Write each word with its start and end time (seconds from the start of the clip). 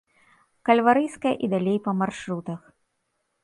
Кальварыйская 0.69 1.35
і 1.47 1.51
далей 1.53 1.77
па 1.89 1.97
маршрутах. 2.03 2.61